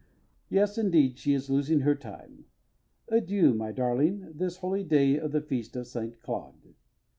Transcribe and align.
Yes, 0.49 0.79
indeed, 0.79 1.19
she 1.19 1.35
is 1.35 1.47
losing 1.47 1.81
her 1.81 1.93
time. 1.93 2.45
Adieu, 3.09 3.53
my 3.53 3.71
darling, 3.71 4.31
this 4.33 4.57
holy 4.57 4.83
day 4.83 5.19
of 5.19 5.31
the 5.31 5.41
Feast 5.41 5.75
of 5.75 5.85
St. 5.85 6.19
Claude. 6.23 6.73